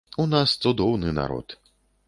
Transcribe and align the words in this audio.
У 0.21 0.23
нас 0.29 0.55
цудоўны 0.65 1.13
народ. 1.21 1.57